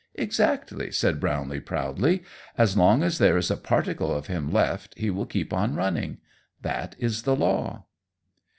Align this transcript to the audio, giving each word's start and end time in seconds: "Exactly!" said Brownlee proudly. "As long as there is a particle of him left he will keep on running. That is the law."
"Exactly!" 0.15 0.91
said 0.91 1.19
Brownlee 1.19 1.59
proudly. 1.59 2.23
"As 2.57 2.75
long 2.75 3.03
as 3.03 3.19
there 3.19 3.37
is 3.37 3.51
a 3.51 3.55
particle 3.55 4.11
of 4.11 4.25
him 4.25 4.51
left 4.51 4.97
he 4.97 5.11
will 5.11 5.27
keep 5.27 5.53
on 5.53 5.75
running. 5.75 6.17
That 6.63 6.95
is 6.97 7.21
the 7.21 7.35
law." 7.35 7.85